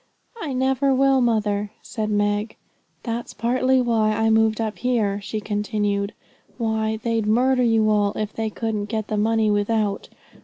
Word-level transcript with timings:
'I 0.41 0.53
never 0.53 0.95
will, 0.95 1.21
mother,' 1.21 1.69
said 1.83 2.09
little 2.09 2.15
Meg. 2.17 2.55
'That's 3.03 3.35
partly 3.35 3.79
why 3.81 4.13
I 4.15 4.31
moved 4.31 4.59
up 4.59 4.79
here,' 4.79 5.21
she 5.21 5.39
continued. 5.39 6.13
'Why, 6.57 6.97
they'd 6.97 7.27
murder 7.27 7.61
you 7.61 7.87
all 7.87 8.13
if 8.13 8.33
they 8.33 8.49
couldn't 8.49 8.85
get 8.85 9.09
the 9.09 9.17
money 9.17 9.51
without. 9.51 10.09